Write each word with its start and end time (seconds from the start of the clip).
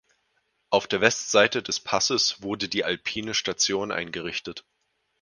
Auf 0.71 0.87
der 0.87 0.99
Westseite 0.99 1.61
des 1.61 1.79
Passes 1.79 2.41
wurde 2.41 2.67
die 2.67 2.83
Alpine 2.83 3.35
Station 3.35 3.91
eingerichtet. 3.91 4.65